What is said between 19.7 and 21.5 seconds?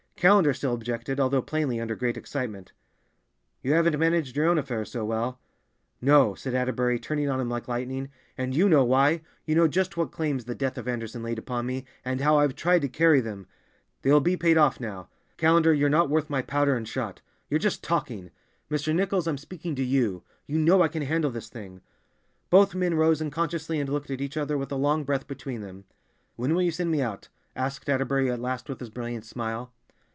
to you. You know I can handle this